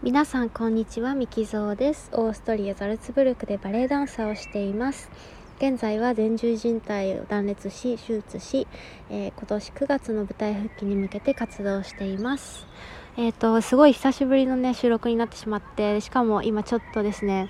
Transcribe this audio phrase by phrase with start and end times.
[0.00, 2.08] 皆さんこんにちはミキゾーです。
[2.12, 5.10] オーストリアザルツブルクでバレエダンサーをしています。
[5.56, 8.68] 現在は前十靭帯を断裂し手術し、
[9.10, 12.64] えー、今年9月の舞台復帰に向けて活動しています。
[13.16, 17.48] えっ、ー、とすごい久しぶりのね収録になってしまってしかも今ちょっとですね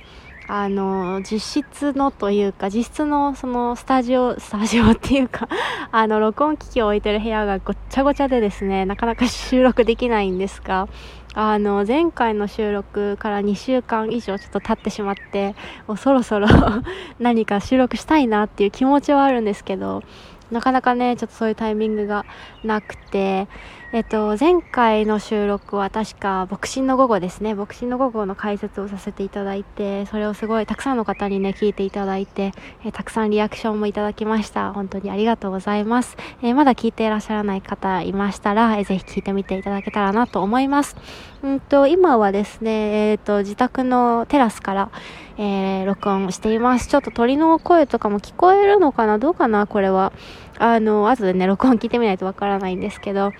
[0.51, 5.47] あの実質のというか実質のそのスタジオスタジオっていうか
[5.93, 10.89] あの録音機器を置いてる部屋がごっちゃごちゃでですねなかなか収録できないんですが
[11.35, 15.55] あの前回の収録から2週間以上ちょっと経ってしまって
[15.87, 16.49] もうそろそろ
[17.21, 20.03] 何か収録したいなっていう気持ちはあるんですけど
[20.51, 22.25] なかなかねちょっとそういうタイミングが
[22.65, 23.49] なくて
[23.91, 27.55] えっと、前回の収録は確か、牧師の午後ですね。
[27.55, 32.53] 牧師の午後の解説をさせていただいて、それをすごいたくさんの方にね、聞いていただいて、
[32.85, 34.75] えたくさんリアクションもいただきました。
[34.75, 36.19] 本当にありがとうございます。
[36.43, 40.95] え、まだ聞いていらっしゃらない方いましたら、え、ぜひ聞いてみていただけたらなと思います。
[41.43, 44.91] うんと、今はですね、えっ、と、自宅のテラスから、
[45.39, 46.89] えー、録音しています。
[46.89, 49.19] ちょっと鳥の声とかも聞こえるのかな？
[49.19, 49.67] どうかな？
[49.67, 50.13] これは。
[50.59, 53.33] あの、後でね、録音聞いてみないとわからないんですけど、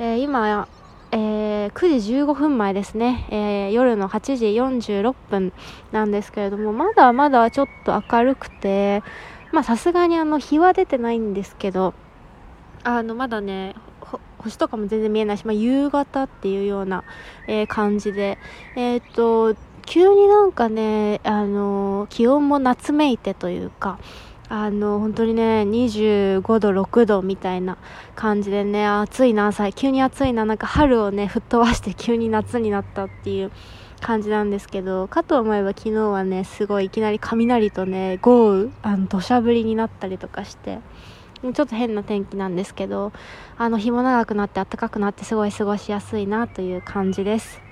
[0.00, 0.68] えー、今、
[1.12, 5.52] えー、9時15分前ですね、えー、夜の8時46分
[5.92, 9.04] なんですけれどもまだまだちょっと明るくて
[9.52, 11.94] まさすがにあの日は出てないんですけど
[12.82, 13.76] あのまだね
[14.38, 17.04] 星とかも全然見えないし、まあ、夕方っていうような、
[17.46, 18.36] えー、感じで。
[18.76, 23.98] えっ、と急になんかねあの気温も夏めいてというか
[24.48, 27.78] あの本当にね25度6度みたいな
[28.14, 33.50] 感じでね暑いな急に暑いななんか春をね吹っ飛ばして急に夏になったっていう
[34.00, 40.78] 感じなんですけどかと思えば昨日はねすごいいきなり雷とね豪雨あの土砂降りになったりとかして
[41.42, 43.12] ちょっと変な天気なんですけど
[43.56, 47.63] あの日も長くなって暖かくなってすごい過ごしやすいなという感じです。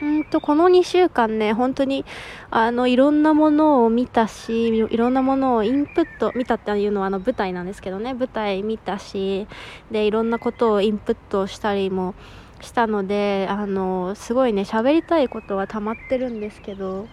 [0.00, 2.04] うんとこの2週間ね本当に
[2.50, 8.14] あのいろんなものを見たしいろんなものをインプット見たっていうのはあの舞台なんですけどね。
[8.14, 9.46] 舞台見たし
[9.90, 12.14] でいろんなことをインプットしたりも
[12.60, 17.08] したのであのすごいね喋りたいことは溜まってるんですけど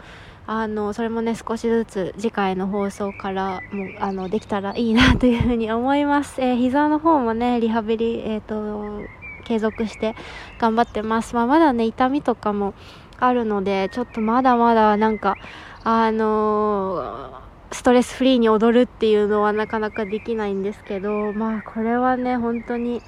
[0.47, 10.15] あのそれもね少しずつ次回の放送からもあのできたらいいなというふうに思います、えー、膝の方もねリハビリえっ、ー、と継続して
[10.59, 11.35] 頑張ってます。
[11.35, 12.73] まあ、まだね、痛みとかも
[13.19, 15.35] あるので、ちょっとまだまだなんか、
[15.83, 23.01] あのー、ストレスフリーに踊るっていうのはなかなかできないんですけど、まあこれはね、本当に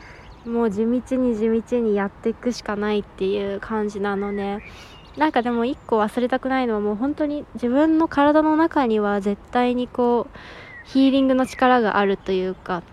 [0.45, 0.85] もう地道
[1.17, 4.59] に地道にやっていくしかないっていう感じなので、
[5.17, 10.37] なんかでも一個忘れたくないのはもう本当に自分の体の中には絶対にこう
[10.87, 12.83] ヒーリングの力があるというか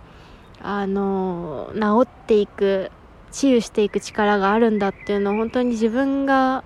[0.61, 2.91] あの治っていく
[3.35, 6.63] 治癒していく力があるんだっていうのを本当に自分が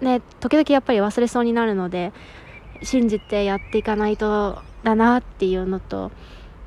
[0.00, 2.12] ね時々やっぱり忘れそうになるので
[2.82, 6.12] 信じてやっていかないとだなっていうのと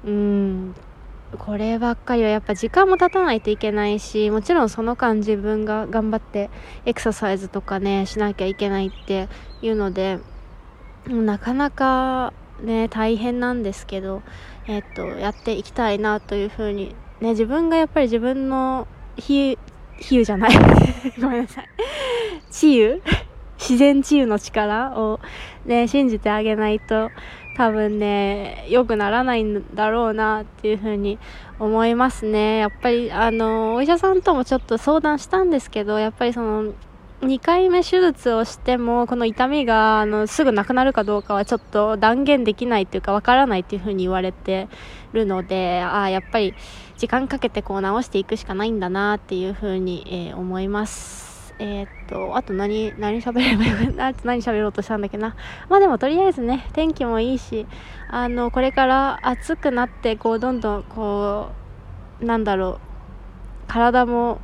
[0.03, 0.75] うん
[1.37, 6.49] こればっかりはやっぱ時間も経たないといけないしもちろんその間自分が頑張って
[6.85, 9.29] エクササイズとかねしなきゃいけないって
[9.61, 10.17] いうので
[11.07, 14.23] なかなかね大変なんですけど
[14.67, 18.87] えっとやっていきたいなというふうにね自分がやっぱり自分の
[19.19, 19.57] 比喩、
[19.99, 20.51] 比喩じゃない
[21.21, 21.65] ごめんなさい。
[22.51, 23.01] 治癒？
[23.59, 25.19] 自然治癒の力を
[25.65, 27.11] ね、信じてあげないと
[27.59, 31.19] 多分ね、良くならないんだろうなっていうふうに
[31.59, 32.59] 思いますね。
[32.59, 36.73] やっぱり、あの、お医者さんともちょっと相談したんですけど、やっぱりその、
[37.21, 44.69] 2回目手術をしても、この痛みが、あの、すぐなくなるかどうかはちょっと断言できないっていうか、わからないっていうふうに言われて
[45.11, 46.53] るので、ああ、やっぱり、
[46.97, 51.53] 時間かけてこう直していくしかないんだなっていうふうに、えー、思います。
[51.59, 55.35] えー、っと、あと何、何喋ればよくな、 何喋ろうとしたんだっけな？
[55.67, 57.67] まあでもとりあえずね、天気もいいし、
[58.09, 61.49] あの、これから暑くなって、こう、どんどん、こ
[62.21, 62.79] う、なんだろう、
[63.67, 64.39] 体も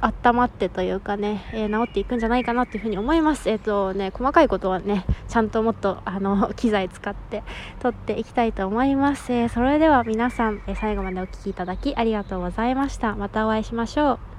[0.00, 3.48] 温まってというかね、えー、治っていくんじゃないかなというふうに思います。
[3.48, 7.42] えっ、ー、とね、細かいことはね、ちゃんともっとあの 機材使って
[7.80, 9.32] 撮っていきたいと思います。
[9.32, 13.14] えー、それでは皆さん、え最後までお聴きいただきありがとうございました。
[13.14, 14.29] またお会いしましょう。